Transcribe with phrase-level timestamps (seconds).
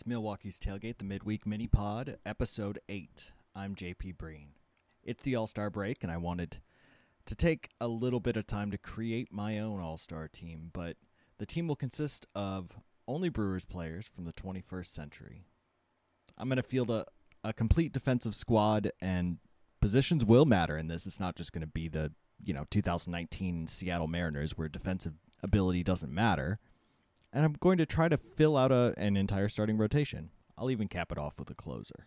[0.00, 3.32] It's Milwaukee's Tailgate, the midweek mini pod, episode 8.
[3.54, 4.52] I'm JP Breen.
[5.04, 6.56] It's the All Star break, and I wanted
[7.26, 10.96] to take a little bit of time to create my own All Star team, but
[11.36, 15.44] the team will consist of only Brewers players from the 21st century.
[16.38, 17.04] I'm going to field a,
[17.44, 19.36] a complete defensive squad, and
[19.82, 21.06] positions will matter in this.
[21.06, 22.12] It's not just going to be the
[22.42, 26.58] you know 2019 Seattle Mariners where defensive ability doesn't matter
[27.32, 30.30] and I'm going to try to fill out a, an entire starting rotation.
[30.58, 32.06] I'll even cap it off with a closer.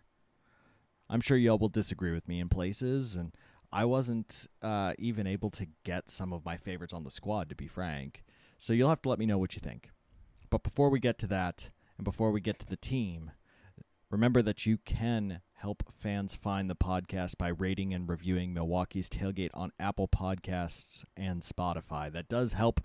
[1.08, 3.34] I'm sure y'all will disagree with me in places, and
[3.72, 7.54] I wasn't uh, even able to get some of my favorites on the squad, to
[7.54, 8.24] be frank.
[8.58, 9.90] So you'll have to let me know what you think.
[10.50, 13.32] But before we get to that, and before we get to the team,
[14.10, 19.50] remember that you can help fans find the podcast by rating and reviewing Milwaukee's Tailgate
[19.54, 22.12] on Apple Podcasts and Spotify.
[22.12, 22.80] That does help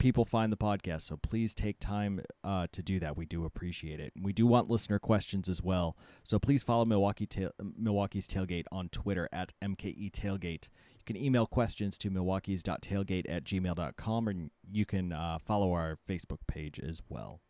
[0.00, 1.02] people find the podcast.
[1.02, 3.16] So please take time uh, to do that.
[3.16, 4.12] We do appreciate it.
[4.20, 5.96] We do want listener questions as well.
[6.24, 10.68] So please follow Milwaukee ta- Milwaukee's Tailgate on Twitter at MKE Tailgate.
[10.98, 16.40] You can email questions to milwaukee's.tailgate at gmail.com, and you can uh, follow our Facebook
[16.48, 17.40] page as well.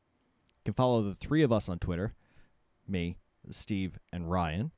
[0.59, 2.15] You can follow the three of us on Twitter
[2.87, 3.17] me,
[3.49, 4.73] Steve, and Ryan.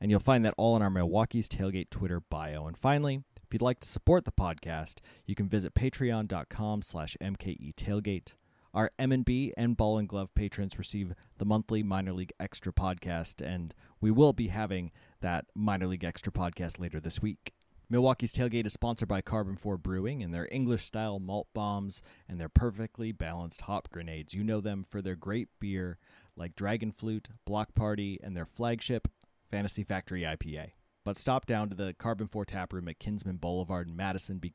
[0.00, 2.66] And you'll find that all in our Milwaukee's Tailgate Twitter bio.
[2.66, 3.22] And finally,
[3.52, 8.32] if you'd like to support the podcast, you can visit patreon.com slash mketailgate.
[8.72, 13.74] Our M&B and Ball and Glove patrons receive the monthly Minor League Extra podcast, and
[14.00, 17.52] we will be having that Minor League Extra podcast later this week.
[17.90, 22.48] Milwaukee's Tailgate is sponsored by Karben4 Brewing and their English style malt bombs and their
[22.48, 24.32] perfectly balanced hop grenades.
[24.32, 25.98] You know them for their great beer
[26.36, 29.08] like Dragon Flute, Block Party, and their flagship
[29.50, 30.70] Fantasy Factory IPA.
[31.04, 34.54] But stop down to the Karben4 tap room at Kinsman Boulevard in Madison be-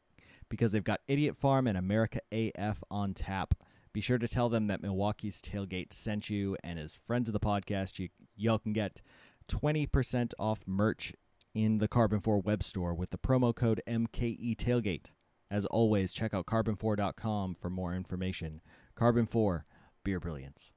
[0.50, 3.54] because they've got Idiot Farm and America AF on tap.
[3.94, 7.40] Be sure to tell them that Milwaukee's Tailgate sent you, and as friends of the
[7.40, 9.02] podcast, you, y'all can get
[9.50, 11.14] 20% off merch
[11.54, 15.08] in the Karben4 web store with the promo code MKE Tailgate.
[15.50, 18.62] As always, check out karben4.com for more information.
[18.98, 19.64] Karben4,
[20.04, 20.72] beer brilliance.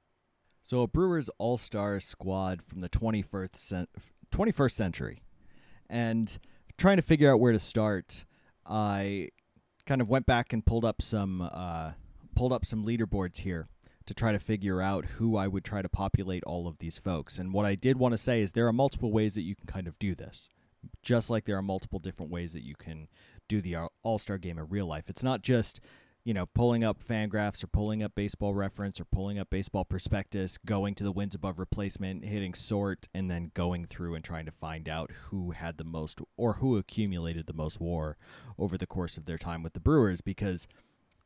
[0.63, 3.87] So, a Brewers All Star squad from the 21st,
[4.31, 5.23] 21st century
[5.91, 6.39] and
[6.79, 8.25] trying to figure out where to start,
[8.65, 9.29] I
[9.87, 11.93] kind of went back and pulled up some uh,
[12.35, 13.69] pulled up some leaderboards here
[14.07, 17.39] to try to figure out who I would try to populate all of these folks.
[17.39, 19.67] And what I did want to say is there are multiple ways that you can
[19.67, 20.49] kind of do this,
[21.03, 23.09] just like there are multiple different ways that you can
[23.49, 25.09] do the All Star game in real life.
[25.09, 25.81] It's not just
[26.25, 30.59] you know, pulling up Fangraphs or pulling up Baseball Reference or pulling up Baseball Prospectus,
[30.59, 34.53] going to the wins above replacement, hitting sort, and then going through and trying to
[34.53, 38.19] find out who had the most or who accumulated the most WAR
[38.59, 40.21] over the course of their time with the Brewers.
[40.21, 40.69] Because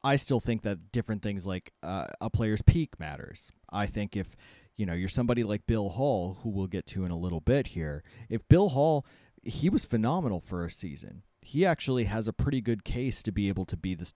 [0.05, 3.51] I still think that different things like uh, a player's peak matters.
[3.73, 4.37] I think if
[4.77, 7.69] you know you're somebody like Bill Hall, who we'll get to in a little bit
[7.69, 9.05] here, if Bill Hall,
[9.43, 11.23] he was phenomenal for a season.
[11.41, 14.15] He actually has a pretty good case to be able to be this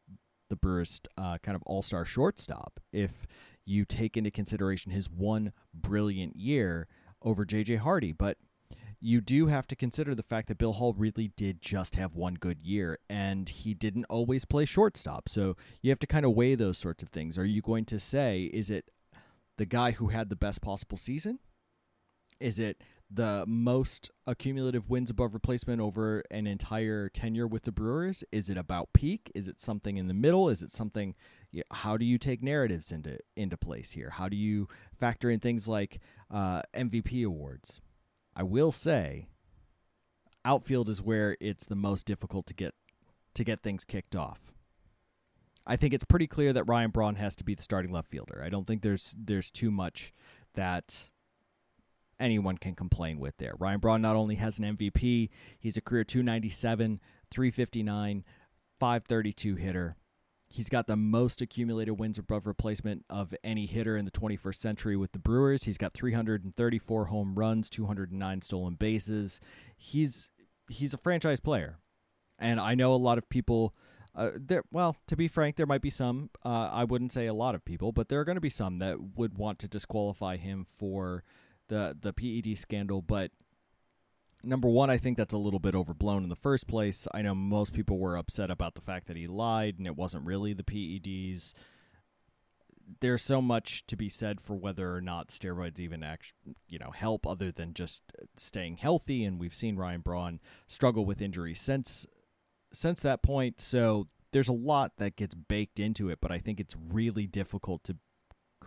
[0.49, 3.27] the Brewers' uh, kind of all star shortstop if
[3.65, 6.89] you take into consideration his one brilliant year
[7.23, 7.77] over J.J.
[7.77, 8.13] Hardy.
[8.13, 8.39] But
[9.01, 12.35] you do have to consider the fact that Bill Hall really did just have one
[12.35, 15.29] good year and he didn't always play shortstop.
[15.29, 17.39] So you have to kind of weigh those sorts of things.
[17.39, 18.91] Are you going to say, is it
[19.57, 21.39] the guy who had the best possible season?
[22.41, 28.23] Is it the most accumulative wins above replacement over an entire tenure with the Brewers?
[28.31, 29.33] Is it about peak?
[29.35, 30.49] Is it something in the middle?
[30.49, 31.15] Is it something?
[31.71, 34.11] How do you take narratives into into place here?
[34.11, 37.81] How do you factor in things like uh, MVP awards?
[38.37, 39.27] I will say,
[40.45, 42.75] outfield is where it's the most difficult to get
[43.35, 44.53] to get things kicked off.
[45.67, 48.43] I think it's pretty clear that Ryan Braun has to be the starting left fielder.
[48.45, 50.13] I don't think there's there's too much
[50.55, 51.11] that
[52.21, 53.55] anyone can complain with there.
[53.59, 57.01] Ryan Braun not only has an MVP, he's a career 297,
[57.31, 58.25] 359,
[58.79, 59.97] 532 hitter.
[60.51, 64.97] He's got the most accumulated wins above replacement of any hitter in the 21st century
[64.97, 65.65] with the Brewers.
[65.65, 69.41] He's got 334 home runs, 209 stolen bases.
[69.77, 70.31] He's
[70.69, 71.79] he's a franchise player.
[72.39, 73.75] And I know a lot of people
[74.15, 77.35] uh, there well, to be frank, there might be some uh, I wouldn't say a
[77.35, 80.39] lot of people, but there are going to be some that would want to disqualify
[80.39, 81.25] him for
[81.69, 83.31] the the PED scandal, but
[84.43, 87.07] number one, I think that's a little bit overblown in the first place.
[87.13, 90.27] I know most people were upset about the fact that he lied and it wasn't
[90.27, 91.55] really the PEDs.
[93.01, 96.33] There's so much to be said for whether or not steroids even act,
[96.69, 98.01] you know, help other than just
[98.37, 99.25] staying healthy.
[99.25, 102.07] And we've seen Ryan Braun struggle with injuries since
[102.73, 103.61] since that point.
[103.61, 107.85] So there's a lot that gets baked into it, but I think it's really difficult
[107.85, 107.97] to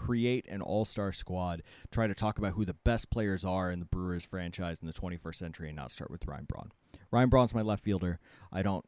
[0.06, 1.62] create an all star squad,
[1.92, 4.94] try to talk about who the best players are in the Brewers franchise in the
[4.94, 6.72] 21st century, and not start with Ryan Braun.
[7.12, 8.20] Ryan Braun's my left fielder.
[8.52, 8.86] I don't.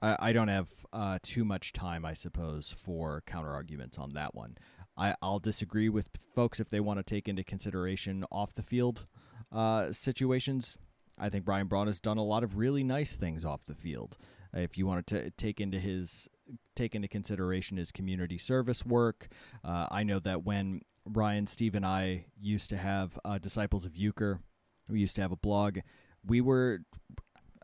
[0.00, 4.56] I, don't have uh, too much time, I suppose, for counter arguments on that one.
[4.96, 9.08] I, I'll disagree with folks if they want to take into consideration off the field
[9.50, 10.78] uh, situations.
[11.20, 14.16] I think Ryan Braun has done a lot of really nice things off the field.
[14.54, 16.28] If you wanted to take into his
[16.74, 19.28] take into consideration his community service work,
[19.62, 23.92] uh, I know that when Ryan, Steve, and I used to have uh, Disciples of
[23.92, 24.40] Uecker,
[24.88, 25.80] we used to have a blog.
[26.24, 26.80] We were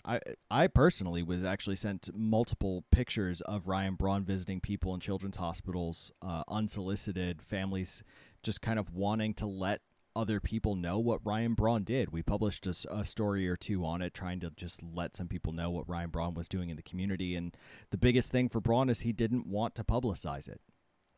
[0.04, 0.20] I
[0.50, 6.12] I personally was actually sent multiple pictures of Ryan Braun visiting people in children's hospitals,
[6.20, 8.02] uh, unsolicited families,
[8.42, 9.80] just kind of wanting to let
[10.16, 12.12] other people know what Ryan Braun did.
[12.12, 15.52] We published a, a, story or two on it, trying to just let some people
[15.52, 17.34] know what Ryan Braun was doing in the community.
[17.34, 17.56] And
[17.90, 20.60] the biggest thing for Braun is he didn't want to publicize it.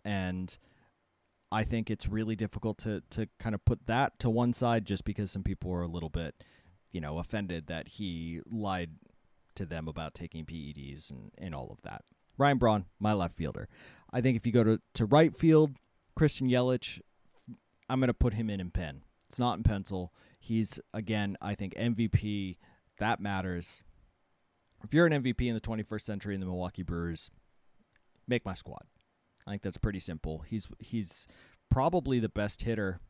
[0.04, 0.56] And
[1.52, 5.04] I think it's really difficult to, to kind of put that to one side just
[5.04, 6.42] because some people were a little bit,
[6.90, 8.90] you know, offended that he lied
[9.56, 12.02] to them about taking PEDs and, and all of that.
[12.38, 13.68] Ryan Braun, my left fielder.
[14.12, 15.72] I think if you go to, to right field,
[16.14, 17.00] Christian Yelich,
[17.88, 19.02] I'm going to put him in in pen.
[19.28, 20.12] It's not in pencil.
[20.38, 22.58] He's again, I think MVP.
[22.98, 23.82] That matters.
[24.84, 27.30] If you're an MVP in the 21st century in the Milwaukee Brewers,
[28.26, 28.84] make my squad.
[29.46, 30.40] I think that's pretty simple.
[30.40, 31.26] He's he's
[31.70, 33.00] probably the best hitter.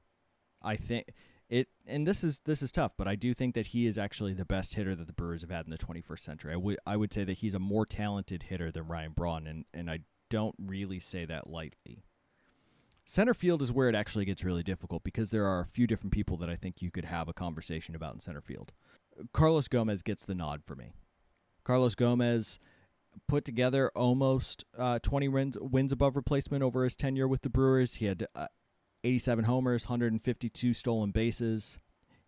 [0.63, 1.13] I think
[1.49, 4.35] it and this is this is tough, but I do think that he is actually
[4.35, 6.53] the best hitter that the Brewers have had in the 21st century.
[6.53, 9.65] I would I would say that he's a more talented hitter than Ryan Braun, and
[9.73, 12.05] and I don't really say that lightly.
[13.07, 16.13] Center field is where it actually gets really difficult because there are a few different
[16.13, 18.73] people that I think you could have a conversation about in center field.
[19.33, 20.93] Carlos Gomez gets the nod for me.
[21.65, 22.59] Carlos Gomez
[23.29, 27.97] put together almost uh, 20 wins, wins above replacement over his tenure with the Brewers.
[27.97, 28.49] He had uh,
[29.05, 31.79] 87 homers, 152 stolen bases.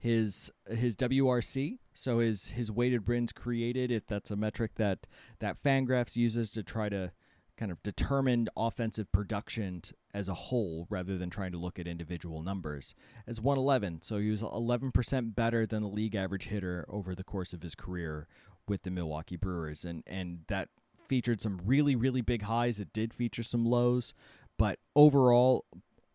[0.00, 5.08] His his WRC, so his his weighted runs created, if that's a metric that
[5.40, 7.10] that Fangraphs uses to try to
[7.58, 9.82] kind of determined offensive production
[10.14, 12.94] as a whole rather than trying to look at individual numbers.
[13.26, 17.52] As 111 so he was 11% better than the league average hitter over the course
[17.52, 18.28] of his career
[18.66, 19.84] with the Milwaukee Brewers.
[19.84, 20.68] And and that
[21.08, 22.80] featured some really really big highs.
[22.80, 24.14] It did feature some lows.
[24.56, 25.66] But overall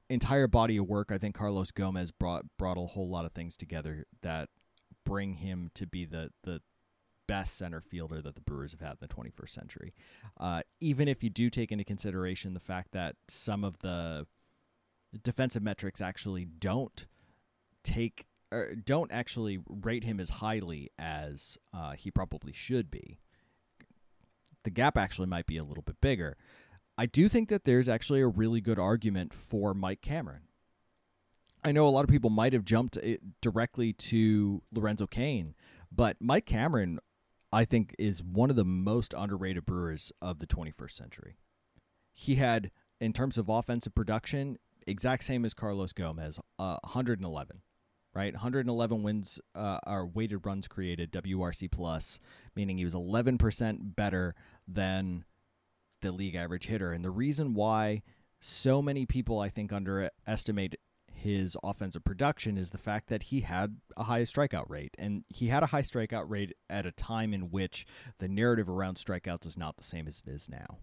[0.09, 3.57] entire body of work I think Carlos Gomez brought brought a whole lot of things
[3.57, 4.49] together that
[5.05, 6.61] bring him to be the the
[7.33, 9.93] best center fielder that the Brewers have had in the 21st century.
[10.39, 14.27] Uh, even if you do take into consideration the fact that some of the
[15.23, 17.07] defensive metrics actually don't
[17.83, 23.17] take or don't actually rate him as highly as uh, he probably should be.
[24.63, 26.37] The gap actually might be a little bit bigger.
[26.99, 30.43] I do think that there's actually a really good argument for Mike Cameron.
[31.63, 32.99] I know a lot of people might have jumped
[33.41, 35.55] directly to Lorenzo Cain,
[35.91, 36.99] but Mike Cameron
[37.53, 41.37] I think is one of the most underrated Brewers of the 21st century.
[42.11, 44.57] He had, in terms of offensive production,
[44.87, 47.61] exact same as Carlos Gomez, uh, 111,
[48.15, 48.33] right?
[48.33, 52.19] 111 wins uh, are weighted runs created, WRC plus,
[52.55, 54.33] meaning he was 11% better
[54.67, 55.23] than
[56.01, 56.91] the league average hitter.
[56.91, 58.01] And the reason why
[58.39, 60.75] so many people, I think, underestimate
[61.23, 64.93] his offensive production is the fact that he had a high strikeout rate.
[64.99, 67.85] And he had a high strikeout rate at a time in which
[68.19, 70.79] the narrative around strikeouts is not the same as it is now.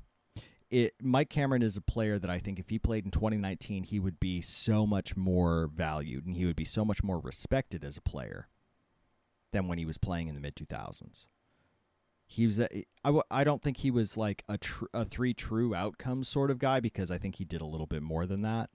[0.71, 4.01] It, Mike Cameron is a player that I think if he played in 2019, he
[4.01, 7.97] would be so much more valued and he would be so much more respected as
[7.97, 8.49] a player
[9.53, 11.27] than when he was playing in the mid 2000s.
[12.27, 12.69] He was, a,
[13.05, 16.51] I, w- I don't think he was like a, tr- a three true outcomes sort
[16.51, 18.71] of guy because I think he did a little bit more than that.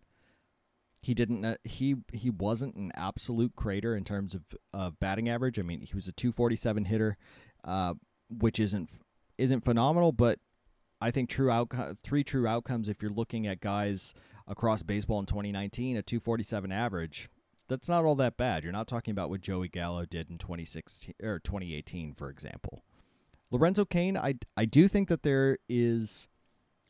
[1.06, 1.60] He didn't.
[1.64, 4.42] He he wasn't an absolute crater in terms of
[4.74, 5.60] of batting average.
[5.60, 7.16] I mean, he was a 247 hitter,
[7.64, 7.94] uh,
[8.28, 8.90] which isn't
[9.38, 10.40] isn't phenomenal, but
[11.00, 12.90] I think true outcome three true outcomes.
[12.90, 14.16] If you're looking at guys
[14.48, 17.30] across baseball in 2019, a 247 average,
[17.68, 18.64] that's not all that bad.
[18.64, 22.84] You're not talking about what Joey Gallo did in 2016 or 2018, for example.
[23.52, 26.28] Lorenzo Cain, I I do think that there is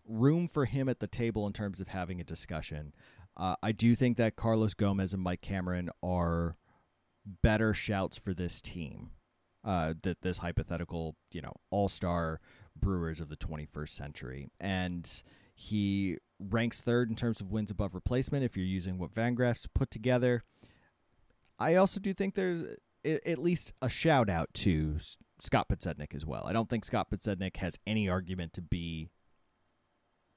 [0.07, 2.93] room for him at the table in terms of having a discussion.
[3.37, 6.55] Uh, I do think that Carlos Gomez and Mike Cameron are
[7.41, 9.11] better shouts for this team.
[9.63, 12.39] Uh, that this hypothetical, you know, all-star
[12.79, 15.23] Brewers of the 21st century, and
[15.55, 18.43] he ranks third in terms of wins above replacement.
[18.43, 20.43] If you're using what Fangraphs put together,
[21.57, 22.61] I also do think there's
[23.03, 24.97] at least a shout out to
[25.39, 26.45] Scott Podsednik as well.
[26.45, 29.09] I don't think Scott Podsednik has any argument to be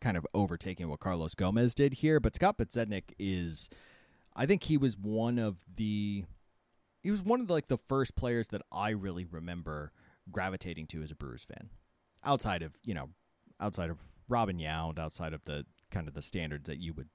[0.00, 3.68] kind of overtaking what Carlos Gomez did here, but Scott Podsednik is
[4.36, 6.24] I think he was one of the
[7.02, 9.92] he was one of the, like the first players that I really remember
[10.30, 11.70] gravitating to as a Brewers fan.
[12.24, 13.10] Outside of, you know,
[13.60, 17.08] outside of Robin Yount, outside of the kind of the standards that you would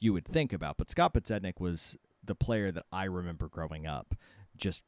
[0.00, 0.76] you would think about.
[0.76, 4.14] But Scott Podsednik was the player that I remember growing up,
[4.56, 4.84] just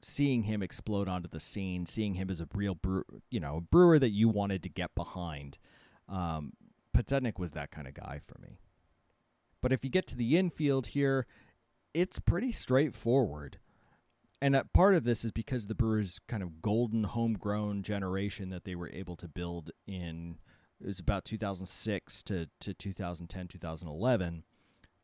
[0.00, 3.98] seeing him explode onto the scene, seeing him as a real brew, you know, brewer
[3.98, 5.58] that you wanted to get behind.
[6.08, 6.54] Um,
[6.96, 8.58] Podsednik was that kind of guy for me.
[9.60, 11.26] But if you get to the infield here,
[11.94, 13.58] it's pretty straightforward.
[14.40, 18.74] And part of this is because the Brewers' kind of golden homegrown generation that they
[18.74, 20.38] were able to build in
[20.80, 24.42] it was about 2006 to, to 2010 2011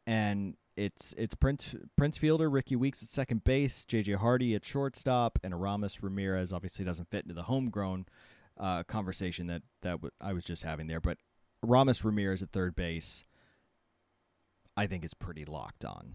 [0.09, 5.39] and it's it's Prince Prince Fielder, Rickie Weeks at second base, JJ Hardy at shortstop,
[5.43, 8.07] and Aramis Ramirez obviously doesn't fit into the homegrown
[8.59, 11.19] uh, conversation that that w- I was just having there, but
[11.65, 13.25] Aramis Ramirez at third base,
[14.77, 16.15] I think is pretty locked on.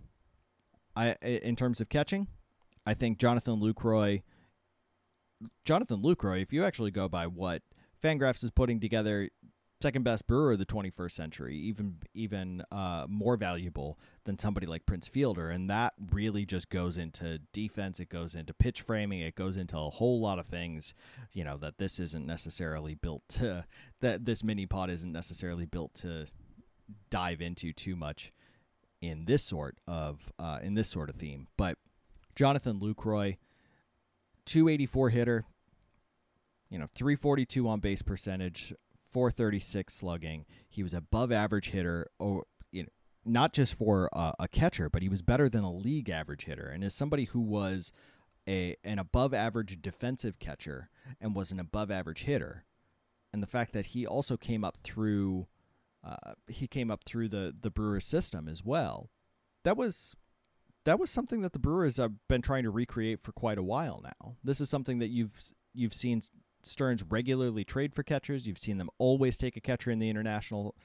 [0.96, 2.28] I in terms of catching,
[2.86, 4.24] I think Jonathan Lucroy.
[5.66, 7.64] Jonathan Lucroy, if you actually go by what
[8.02, 9.30] Fangraphs is putting together,
[9.84, 14.86] second best brewer of the 21st century, even even uh, more valuable than somebody like
[14.86, 18.00] Prince Fielder, and that really just goes into defense.
[18.00, 19.20] It goes into pitch framing.
[19.20, 20.94] It goes into a whole lot of things.
[21.34, 23.66] You know that this isn't necessarily built to
[24.00, 26.28] that this mini pod isn't necessarily built to
[27.10, 28.32] dive into too much
[29.02, 31.48] in this sort of uh, in this sort of theme.
[31.58, 31.78] But
[32.36, 33.36] Jonathan Lucroy,
[34.46, 35.46] 284 hitter,
[36.70, 38.74] you know, 342 on base percentage,
[39.14, 40.46] 436 slugging.
[40.68, 42.90] He was above average hitter, or you know,
[43.24, 46.68] not just for a, a catcher, but he was better than a league average hitter.
[46.68, 47.94] And as somebody who was
[48.50, 50.90] a an above average defensive catcher
[51.22, 52.66] and was an above average hitter,
[53.32, 55.48] and the fact that he also came up through
[56.04, 59.12] uh, he came up through the the Brewers system as well.
[59.64, 60.16] That was
[60.86, 64.02] that was something that the Brewers have been trying to recreate for quite a while
[64.04, 64.36] now.
[64.44, 65.40] This is something that you've
[65.74, 66.22] you've seen
[66.64, 68.48] Stearns regularly trade for catchers.
[68.48, 70.76] You've seen them always take a catcher in the international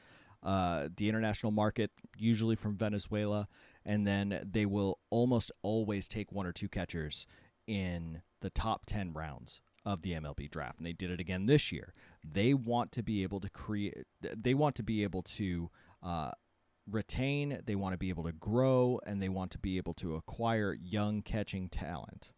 [0.42, 3.48] uh, the international market, usually from Venezuela,
[3.84, 7.26] and then they will almost always take one or two catchers
[7.66, 10.78] in the top 10 rounds of the MLB draft.
[10.78, 11.92] And they did it again this year.
[12.22, 15.70] They want to be able to create, they want to be able to
[16.02, 16.30] uh,
[16.88, 20.14] retain, they want to be able to grow, and they want to be able to
[20.14, 22.32] acquire young catching talent.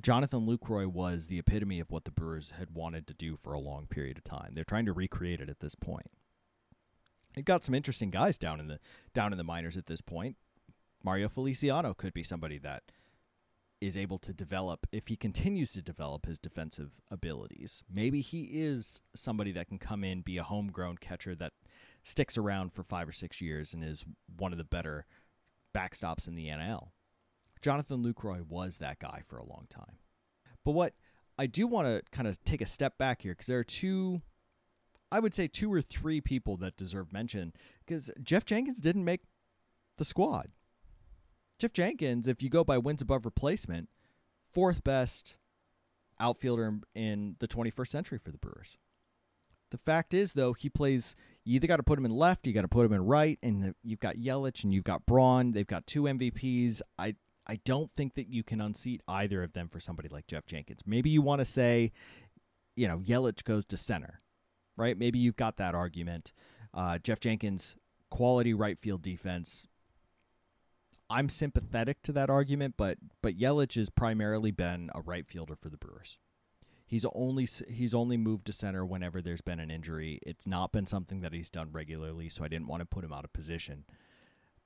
[0.00, 3.58] Jonathan Lucroy was the epitome of what the Brewers had wanted to do for a
[3.58, 4.50] long period of time.
[4.52, 6.10] They're trying to recreate it at this point.
[7.34, 8.78] They've got some interesting guys down in the
[9.12, 10.36] down in the minors at this point.
[11.02, 12.84] Mario Feliciano could be somebody that
[13.80, 17.84] is able to develop if he continues to develop his defensive abilities.
[17.92, 21.52] Maybe he is somebody that can come in, be a homegrown catcher that
[22.02, 24.04] sticks around for five or six years and is
[24.36, 25.06] one of the better
[25.74, 26.88] backstops in the NL.
[27.60, 29.98] Jonathan Lucroy was that guy for a long time.
[30.64, 30.94] But what
[31.38, 34.22] I do want to kind of take a step back here because there are two,
[35.12, 37.52] I would say two or three people that deserve mention
[37.84, 39.22] because Geoff Jenkins didn't make
[39.96, 40.50] the squad.
[41.58, 43.88] Geoff Jenkins, if you go by wins above replacement,
[44.52, 45.36] fourth best
[46.20, 48.76] outfielder in the 21st century for the Brewers.
[49.70, 51.14] The fact is, though, he plays.
[51.44, 53.38] You either got to put him in left, you got to put him in right,
[53.42, 55.52] and you've got Yelich and you've got Braun.
[55.52, 56.80] They've got two MVPs.
[56.98, 57.16] I
[57.48, 60.82] I don't think that you can unseat either of them for somebody like Geoff Jenkins.
[60.86, 61.92] Maybe you want to say,
[62.76, 64.18] you know, Yelich goes to center,
[64.76, 64.98] right?
[64.98, 66.32] Maybe you've got that argument.
[66.74, 67.76] Uh, Geoff Jenkins,
[68.10, 69.66] quality right field defense.
[71.10, 75.70] I'm sympathetic to that argument, but but Yelich has primarily been a right fielder for
[75.70, 76.18] the Brewers.
[76.86, 80.18] He's only he's only moved to center whenever there's been an injury.
[80.26, 83.12] It's not been something that he's done regularly, so I didn't want to put him
[83.12, 83.84] out of position.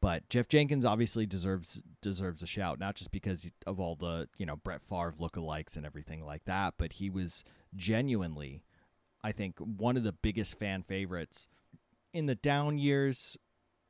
[0.02, 4.44] But Geoff Jenkins obviously deserves deserves a shout, not just because of all the you
[4.44, 7.44] know Brett Favre lookalikes and everything like that, but he was
[7.76, 8.64] genuinely,
[9.23, 11.47] I think, one of the biggest fan favorites
[12.12, 13.38] in the down years.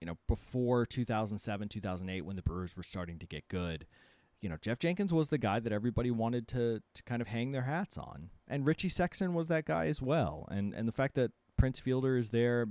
[0.02, 3.86] You know, before 2007, 2008, when the Brewers were starting to get good,
[4.40, 7.52] you know, Geoff Jenkins was the guy that everybody wanted to to kind of hang
[7.52, 10.46] their hats on, and Richie Sexson was that guy as well.
[10.50, 12.66] And and the fact that Prince Fielder is there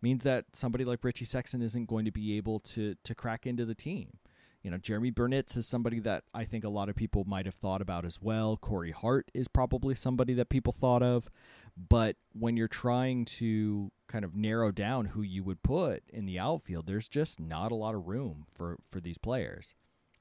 [0.00, 3.64] means that somebody like Richie Sexson isn't going to be able to to crack into
[3.64, 4.18] the team.
[4.62, 7.54] You know, Jeremy Burnitz is somebody that I think a lot of people might have
[7.54, 8.56] thought about as well.
[8.56, 11.28] Corey Hart is probably somebody that people thought of.
[11.76, 16.38] But when you're trying to kind of narrow down who you would put in the
[16.40, 19.76] outfield, there's just not a lot of room for, for these players.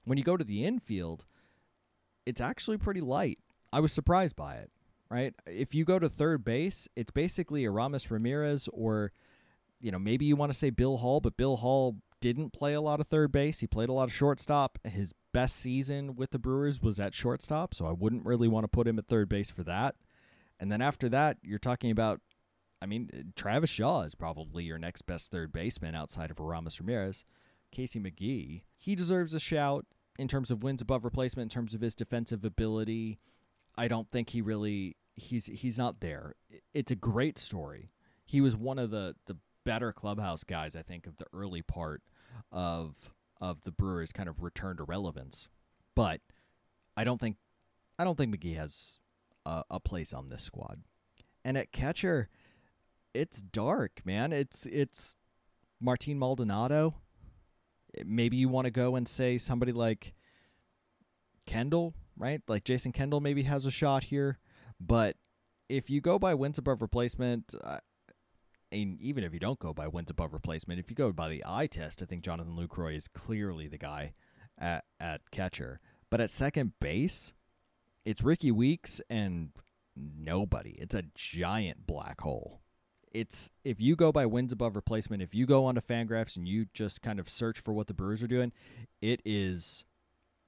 [0.06, 1.26] When you go to the infield,
[2.28, 3.40] it's actually pretty light.
[3.74, 4.70] I was surprised by it.
[5.10, 5.34] right?
[5.48, 9.12] If you go to third base, it's basically Aramis Ramirez or
[9.80, 12.82] you know, maybe you want to say Bill Hall, but Bill Hall didn't play a
[12.82, 13.60] lot of third base.
[13.60, 14.80] He played a lot of shortstop.
[14.84, 18.68] His best season with the Brewers was at shortstop, so I wouldn't really want to
[18.68, 19.96] put him at third base for that.
[20.60, 22.22] And then after that, you're talking about
[22.82, 26.80] I mean, uh, Travis Shaw is probably your next best third baseman outside of Aramis
[26.80, 27.26] Ramirez.
[27.72, 29.86] Casey McGehee, he deserves a shout
[30.18, 33.18] in terms of wins above replacement, in terms of his defensive ability.
[33.78, 36.36] I don't think he really he's he's not there.
[36.74, 37.92] It's a great story.
[38.26, 42.02] He was one of the the better clubhouse guys, I think, of the early part
[42.54, 45.50] of of the Brewers' kind of return to relevance.
[45.94, 46.22] But
[46.96, 47.36] I don't think
[48.00, 49.00] I don't think McGehee has
[49.46, 50.84] a, a place on this squad.
[51.44, 52.30] And at catcher,
[53.14, 54.32] it's dark, man.
[54.32, 55.16] It's it's
[55.82, 56.96] Martin Maldonado.
[58.06, 60.14] Maybe you want to go and say somebody like
[61.46, 62.42] Kendall, right?
[62.48, 64.38] Like Jason Kendall maybe has a shot here,
[64.80, 65.18] but
[65.68, 67.80] if you go by wins above replacement, uh,
[68.72, 71.44] and even if you don't go by wins above replacement, if you go by the
[71.46, 74.14] eye test, I think Jonathan Lucroy is clearly the guy
[74.58, 75.80] at, at catcher.
[76.10, 77.34] But at second base,
[78.06, 79.52] it's Rickie Weeks and
[79.96, 80.72] nobody.
[80.80, 82.62] It's a giant black hole
[83.18, 86.68] it's if you go by wins above replacement, if you go onto Fangraphs and you
[86.74, 88.52] just kind of search for what the Brewers are doing,
[89.02, 89.86] it is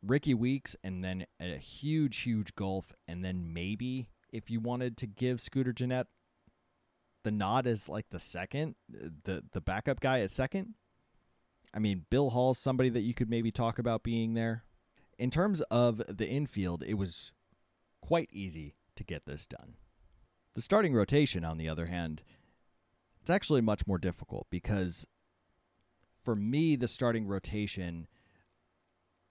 [0.05, 5.07] Rickie Weeks and then a huge, huge gulf, and then maybe if you wanted to
[5.07, 6.07] give Scooter Gennett
[7.23, 10.75] the nod as like the second, the the backup guy at second.
[11.73, 14.63] I mean, Bill Hall's somebody that you could maybe talk about being there.
[15.17, 17.31] In terms of the infield, it was
[18.01, 19.75] quite easy to get this done.
[20.55, 22.23] The starting rotation, on the other hand,
[23.21, 25.05] it's actually much more difficult because
[26.23, 28.07] for me, the starting rotation,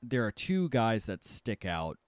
[0.03, 1.99] there are two guys that stick out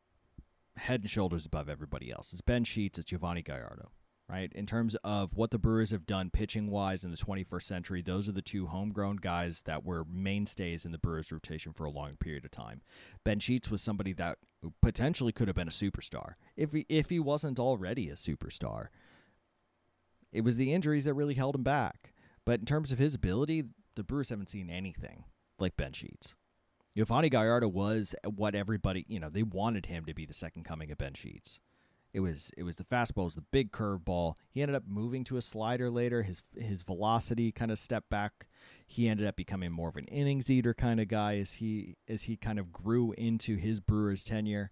[0.77, 2.33] head and shoulders above everybody else.
[2.33, 3.91] It's Ben Sheets, it's Yovani Gallardo,
[4.31, 4.53] right?
[4.55, 8.29] In terms of what the Brewers have done pitching wise in the 21st century, those
[8.29, 12.17] are the two homegrown guys that were mainstays in the Brewers rotation for a long
[12.17, 12.83] period of time.
[13.25, 14.39] Ben Sheets was somebody that
[14.81, 18.89] potentially could have been a superstar if he, if he wasn't already a superstar.
[20.33, 22.13] It was the injuries that really held him back.
[22.47, 23.65] But in terms of his ability,
[23.97, 25.25] the Brewers haven't seen anything
[25.59, 26.37] like Ben Sheets.
[26.97, 30.91] Yovani Gallardo was what everybody, you know, they wanted him to be the second coming
[30.91, 31.61] of Ben Sheets.
[32.13, 34.35] It was it was the fastball, it was the big curveball.
[34.51, 36.23] He ended up moving to a slider later.
[36.23, 38.49] His his velocity kind of stepped back.
[38.87, 42.25] He ended up becoming more of an innings eater kind of guy as he as
[42.25, 44.71] he kind of grew into his Brewers tenure.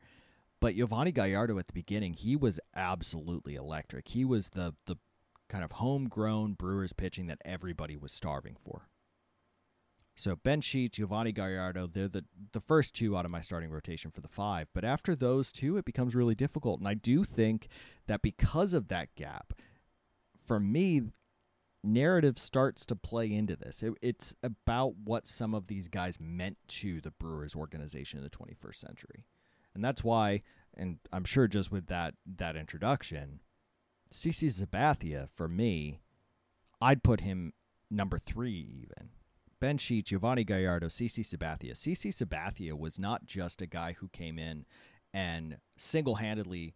[0.60, 4.08] But Yovani Gallardo at the beginning, he was absolutely electric.
[4.08, 4.96] He was the the
[5.48, 8.88] kind of homegrown Brewers pitching that everybody was starving for.
[10.18, 14.10] So Ben Sheets, Yovani Gallardo, they're the, the first two out of my starting rotation
[14.10, 14.66] for the five.
[14.74, 16.80] But after those two, it becomes really difficult.
[16.80, 17.68] And I do think
[18.08, 19.52] that because of that gap,
[20.44, 21.02] for me,
[21.84, 23.80] narrative starts to play into this.
[23.80, 28.30] It, it's about what some of these guys meant to the Brewers organization in the
[28.30, 29.24] 21st century.
[29.72, 30.42] And that's why,
[30.76, 33.38] and I'm sure just with that that introduction,
[34.12, 36.00] CC Sabathia, for me,
[36.80, 37.52] I'd put him
[37.88, 39.10] number three even.
[39.60, 41.72] Ben Sheets, Yovani Gallardo, CC Sabathia.
[41.72, 44.64] CC Sabathia was not just a guy who came in
[45.12, 46.74] and single handedly,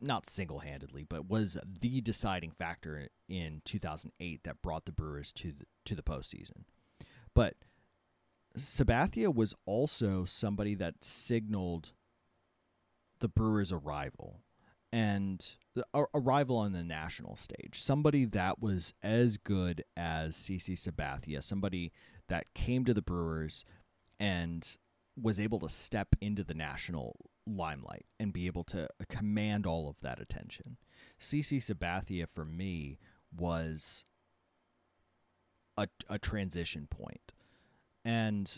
[0.00, 5.52] not single handedly, but was the deciding factor in 2008 that brought the Brewers to
[5.52, 6.64] the, to the postseason.
[7.34, 7.54] But
[8.56, 11.92] Sabathia was also somebody that signaled
[13.20, 14.40] the Brewers' arrival
[14.92, 15.56] and
[15.94, 21.42] a, a, rival on the national stage, somebody that was as good as CC Sabathia,
[21.42, 21.92] somebody
[22.28, 23.64] that came to the Brewers
[24.18, 24.76] and
[25.20, 29.88] was able to step into the national limelight and be able to uh, command all
[29.88, 30.76] of that attention.
[31.20, 32.98] CC Sabathia for me
[33.36, 34.04] was
[35.76, 37.32] a, a transition point.
[38.04, 38.56] And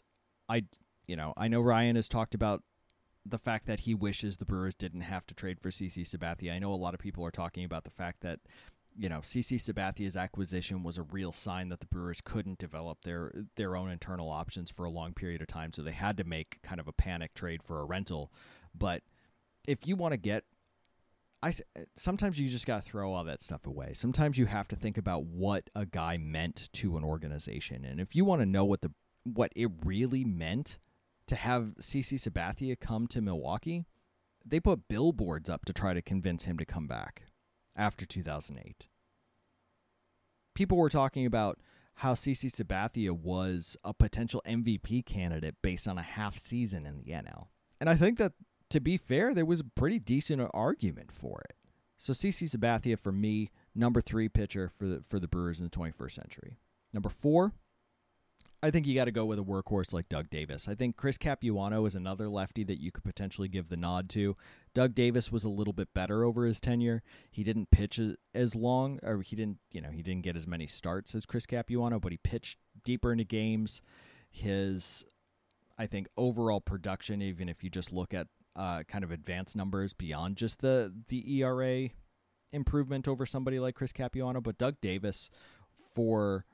[0.49, 0.65] I
[1.07, 2.63] you know, I know Ryan has talked about
[3.25, 6.53] the fact that he wishes the Brewers didn't have to trade for CC Sabathia.
[6.53, 8.41] I know a lot of people are talking about the fact that
[8.97, 13.33] you know CC Sabathia's acquisition was a real sign that the Brewers couldn't develop their
[13.57, 16.61] their own internal options for a long period of time, so they had to make
[16.63, 18.33] kind of a panic trade for a rental.
[18.75, 19.03] But
[19.67, 20.45] if you want to get
[21.43, 21.53] I
[21.97, 23.93] sometimes you just got to throw all that stuff away.
[23.95, 28.15] Sometimes you have to think about what a guy meant to an organization, and if
[28.15, 28.93] you want to know what the
[29.25, 30.79] what it really meant
[31.31, 33.87] to have CC Sabathia come to Milwaukee,
[34.45, 37.23] they put billboards up to try to convince him to come back
[37.77, 38.89] after 2008.
[40.57, 41.61] People were talking about
[41.95, 47.13] how CC Sabathia was a potential MVP candidate based on a half season in the
[47.13, 47.47] NL.
[47.81, 48.33] And I think that,
[48.71, 51.55] to be fair, there was a pretty decent argument for it.
[51.97, 55.71] So CC Sabathia for me, number three pitcher for the for the Brewers in the
[55.71, 56.59] 21st century.
[56.93, 57.53] Number four,
[58.63, 60.69] I think you got to go with a workhorse like Doug Davis.
[60.69, 64.37] I think Chris Capuano is another lefty that you could potentially give the nod to.
[64.75, 67.03] Doug Davis was a little bit better over his tenure.
[67.31, 67.99] He didn't pitch
[68.35, 71.47] as long, or he didn't, you know, he didn't get as many starts as Chris
[71.47, 73.81] Capuano, but he pitched deeper into games.
[74.31, 75.07] His,
[75.79, 79.95] I think, overall production, even if you just look at uh, kind of advanced numbers
[79.95, 81.89] beyond just the the ERA
[82.53, 85.31] improvement over somebody like Chris Capuano, but Doug Davis
[85.95, 86.45] for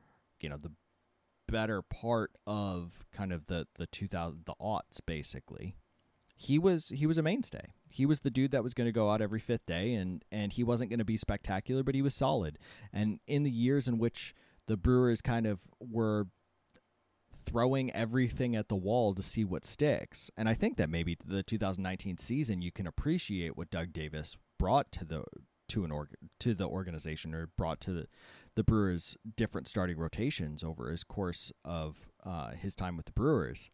[0.40, 0.70] you know the
[1.48, 5.76] better part of kind of the the 2000 the aughts basically.
[6.34, 7.72] He was he was a mainstay.
[7.90, 10.52] He was the dude that was going to go out every fifth day and and
[10.52, 12.58] he wasn't going to be spectacular but he was solid.
[12.92, 14.34] And in the years in which
[14.66, 16.26] the brewers kind of were
[17.44, 21.44] throwing everything at the wall to see what sticks and i think that maybe the
[21.44, 25.22] 2019 season you can appreciate what doug davis brought to the
[25.68, 28.06] to an org to the organization or brought to the
[28.56, 33.70] the Brewers' different starting rotations over his course of uh, his time with the Brewers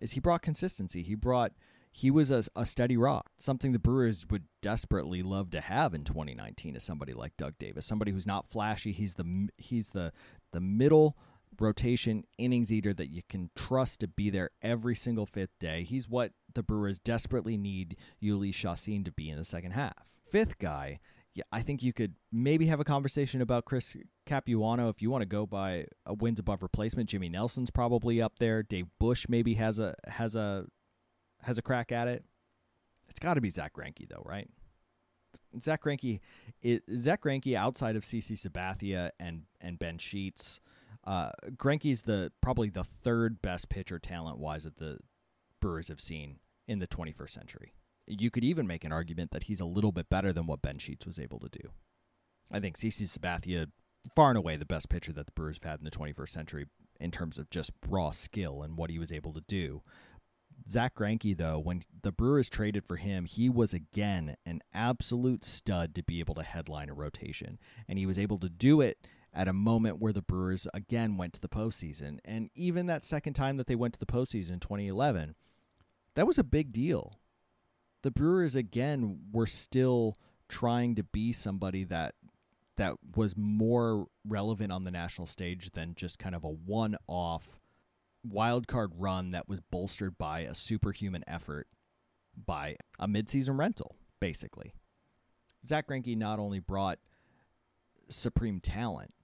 [0.00, 1.02] is he brought consistency.
[1.02, 1.52] He brought
[1.92, 6.02] he was a, a steady rock, something the Brewers would desperately love to have in
[6.02, 8.90] 2019 is somebody like Doug Davis, somebody who's not flashy.
[8.90, 10.12] He's the he's the
[10.52, 11.16] the middle
[11.60, 15.84] rotation innings eater that you can trust to be there every single fifth day.
[15.84, 20.08] He's what the Brewers desperately need Jhoulys Chacin to be in the second half.
[20.20, 20.98] Fifth guy
[21.34, 25.22] yeah, I think you could maybe have a conversation about Chris Capuano if you want
[25.22, 27.08] to go by a wins above replacement.
[27.08, 28.62] Jimmy Nelson's probably up there.
[28.62, 30.66] Dave Bush maybe has a has a
[31.42, 32.24] has a crack at it.
[33.08, 34.48] It's got to be Zack Greinke though, right?
[35.60, 36.20] Zack Greinke
[36.62, 40.60] is Zack Greinke outside of CC Sabathia and and Ben Sheets.
[41.02, 44.98] Uh, the probably the third best pitcher talent wise that the
[45.60, 47.74] Brewers have seen in the 21st century
[48.06, 50.78] you could even make an argument that he's a little bit better than what Ben
[50.78, 51.70] Sheets was able to do.
[52.50, 53.70] I think CC Sabathia,
[54.14, 56.66] far and away the best pitcher that the Brewers have had in the 21st century
[57.00, 59.82] in terms of just raw skill and what he was able to do.
[60.68, 65.94] Zack Greinke, though, when the Brewers traded for him, he was again an absolute stud
[65.94, 67.58] to be able to headline a rotation.
[67.88, 71.32] And he was able to do it at a moment where the Brewers again went
[71.34, 72.18] to the postseason.
[72.24, 75.34] And even that second time that they went to the postseason in 2011,
[76.14, 77.18] that was a big deal
[78.04, 82.14] the Brewers again were still trying to be somebody that
[82.76, 87.60] that was more relevant on the national stage than just kind of a one-off
[88.22, 91.66] wild card run that was bolstered by a superhuman effort
[92.36, 94.74] by a midseason rental, basically.
[95.66, 96.98] Zack Greinke not only brought
[98.10, 99.14] supreme talent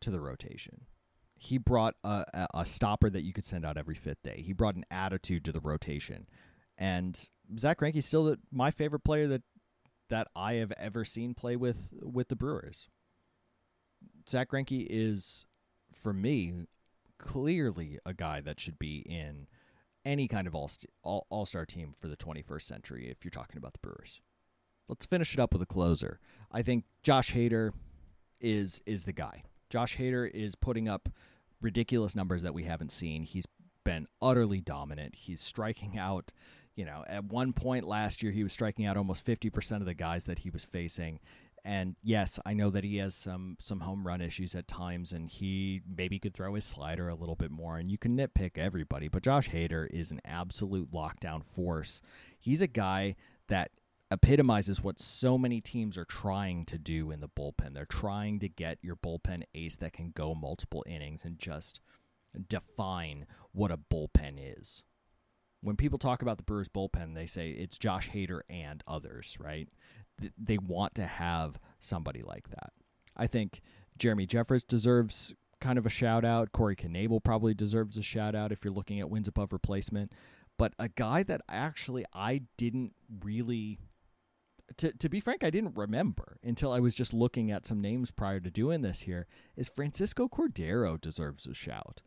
[0.00, 0.82] to the rotation,
[1.36, 4.42] he brought a, a, stopper that you could send out every fifth day.
[4.44, 6.26] He brought an attitude to the rotation
[6.78, 9.42] and Zack Greinke's still the, my favorite player that
[10.08, 12.88] that I have ever seen play with with the Brewers.
[14.28, 15.46] Zack Greinke is,
[15.92, 16.66] for me,
[17.18, 19.46] clearly a guy that should be in
[20.04, 20.70] any kind of all
[21.02, 23.08] all star team for the 21st century.
[23.10, 24.20] If you're talking about the Brewers,
[24.88, 26.20] let's finish it up with a closer.
[26.52, 27.72] I think Josh Hader
[28.40, 29.44] is is the guy.
[29.70, 31.08] Josh Hader is putting up
[31.60, 33.22] ridiculous numbers that we haven't seen.
[33.22, 33.46] He's
[33.84, 35.14] been utterly dominant.
[35.16, 36.32] He's striking out
[36.76, 39.94] you know, at one point last year, he was striking out almost 50% of the
[39.94, 41.18] guys that he was facing.
[41.64, 45.28] And yes, I know that he has some some home run issues at times, and
[45.28, 47.76] he maybe could throw his slider a little bit more.
[47.76, 52.00] And you can nitpick everybody, but Josh Hader is an absolute lockdown force.
[52.38, 53.16] He's a guy
[53.48, 53.72] that
[54.12, 57.74] epitomizes what so many teams are trying to do in the bullpen.
[57.74, 61.80] They're trying to get your bullpen ace that can go multiple innings and just
[62.48, 64.84] define what a bullpen is
[65.66, 69.68] when people talk about the Brewers bullpen, they say it's Josh Hader and others, right?
[70.38, 72.72] they want to have somebody like that.
[73.16, 73.60] I think
[73.98, 76.52] Jeremy Jeffress deserves kind of a shout out.
[76.52, 80.12] Corey Knebel probably deserves a shout out if you're looking at wins above replacement.
[80.58, 83.78] But a guy that actually I didn't really
[84.78, 88.10] to, to be frank, I didn't remember until I was just looking at some names
[88.10, 89.26] prior to doing this here.
[89.56, 92.02] Is Francisco Cordero deserves a shout.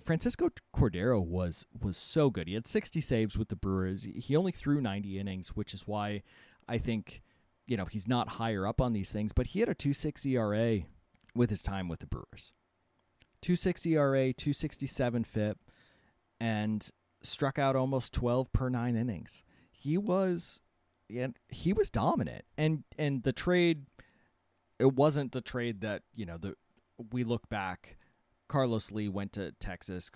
[0.00, 2.48] Francisco Cordero was was so good.
[2.48, 4.08] He had 60 saves with the Brewers.
[4.12, 6.22] He only threw 90 innings, which is why
[6.68, 7.22] I think
[7.66, 9.32] you know he's not higher up on these things.
[9.32, 10.84] But he had a 2.6 ERA
[11.34, 12.52] with his time with the Brewers.
[13.42, 15.58] 2.6 ERA, 267 FIP,
[16.40, 16.90] and
[17.22, 19.44] struck out almost 12 per nine innings.
[19.70, 20.60] He was,
[21.14, 22.44] and he was dominant.
[22.56, 23.86] And and the trade,
[24.80, 26.54] it wasn't the trade that you know the
[27.12, 27.96] we look back
[28.48, 30.10] Carlos Lee went to Texas,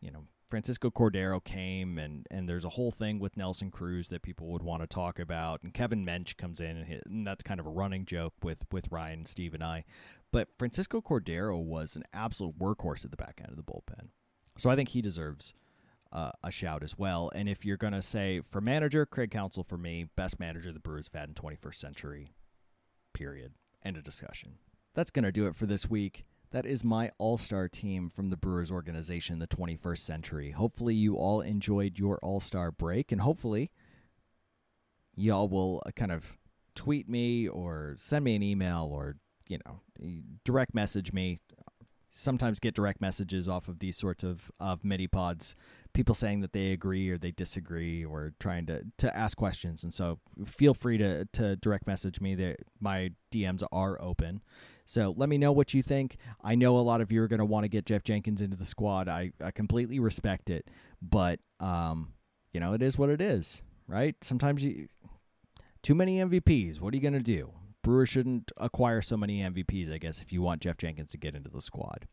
[0.00, 4.22] you know, Francisco Cordero came, and and there's a whole thing with Nelson Cruz that
[4.22, 7.60] people would want to talk about, and Kevin Mench comes in, and, and that's kind
[7.60, 9.84] of a running joke with with Ryan, Steve, and I.
[10.32, 14.08] But Francisco Cordero was an absolute workhorse at the back end of the bullpen,
[14.56, 15.54] so I think he deserves.
[16.10, 17.30] Uh, a shout as well.
[17.34, 20.78] And if you're going to say for manager, Craig Counsell for me, best manager the
[20.78, 22.32] Brewers have had in 21st century,
[23.12, 23.52] period.
[23.84, 24.54] End of discussion.
[24.94, 26.24] That's going to do it for this week.
[26.50, 30.50] That is my all star team from the Brewers organization, the 21st century.
[30.52, 33.70] Hopefully, you all enjoyed your all star break, and hopefully,
[35.14, 36.38] y'all will uh, kind of
[36.74, 39.16] tweet me or send me an email or,
[39.48, 39.80] you know,
[40.44, 41.38] direct message me.
[42.10, 45.54] Sometimes get direct messages off of these sorts of, of mini pods
[45.92, 49.82] people saying that they agree or they disagree or trying to, to ask questions.
[49.82, 52.34] And so feel free to, to direct message me.
[52.34, 54.40] That my DMs are open.
[54.88, 56.16] So let me know what you think.
[56.42, 58.56] I know a lot of you are going to want to get Geoff Jenkins into
[58.56, 59.06] the squad.
[59.06, 60.70] I, I completely respect it,
[61.02, 62.14] but um,
[62.54, 64.16] you know, it is what it is, right?
[64.22, 64.88] Sometimes you
[65.82, 66.80] too many MVPs.
[66.80, 67.52] What are you going to do?
[67.84, 71.34] Brewers shouldn't acquire so many MVPs, I guess, if you want Geoff Jenkins to get
[71.34, 72.06] into the squad.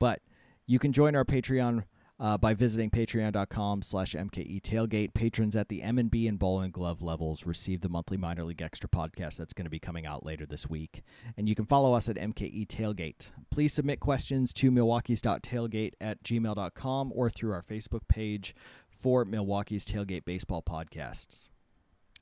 [0.00, 0.20] But
[0.66, 1.84] you can join our Patreon
[2.20, 5.14] uh, by visiting patreon.com slash mke tailgate.
[5.14, 8.88] Patrons at the m&b and ball and glove levels receive the monthly minor league extra
[8.88, 11.02] podcast that's going to be coming out later this week.
[11.36, 13.30] And you can follow us at mke tailgate.
[13.50, 18.54] Please submit questions to milwaukee's.tailgate at gmail.com or through our facebook page
[18.88, 21.48] for milwaukee's tailgate baseball podcasts.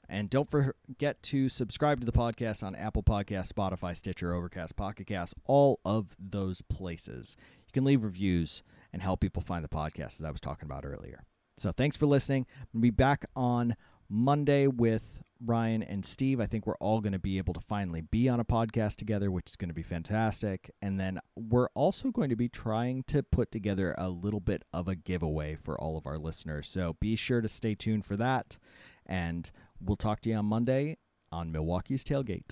[0.08, 5.06] And don't forget to subscribe to the podcast on Apple Podcasts, Spotify, Stitcher, Overcast, Pocket
[5.06, 7.36] Cast, all of those places.
[7.66, 8.62] You can leave reviews
[8.98, 11.22] and help people find the podcast that I was talking about earlier.
[11.56, 12.46] So thanks for listening.
[12.72, 13.76] We'll be back on
[14.08, 16.40] Monday with Ryan and Steve.
[16.40, 19.30] I think we're all going to be able to finally be on a podcast together,
[19.30, 20.72] which is going to be fantastic.
[20.82, 24.88] And then we're also going to be trying to put together a little bit of
[24.88, 26.68] a giveaway for all of our listeners.
[26.68, 28.58] So be sure to stay tuned for that.
[29.06, 29.48] And
[29.80, 30.96] we'll talk to you on Monday
[31.30, 32.50] on Milwaukee's Tailgate.